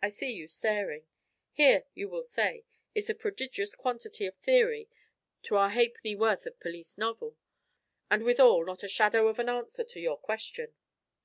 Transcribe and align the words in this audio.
I 0.00 0.08
see 0.10 0.30
you 0.30 0.46
staring. 0.46 1.08
Here, 1.50 1.84
you 1.92 2.08
will 2.08 2.22
say, 2.22 2.62
is 2.94 3.10
a 3.10 3.12
prodigious 3.16 3.74
quantity 3.74 4.24
of 4.24 4.36
theory 4.36 4.88
to 5.42 5.56
our 5.56 5.70
halfpenny 5.70 6.14
worth 6.14 6.46
of 6.46 6.60
police 6.60 6.96
novel; 6.96 7.36
and 8.08 8.22
withal 8.22 8.64
not 8.64 8.84
a 8.84 8.88
shadow 8.88 9.26
of 9.26 9.40
an 9.40 9.48
answer 9.48 9.82
to 9.82 9.98
your 9.98 10.16
question. 10.16 10.76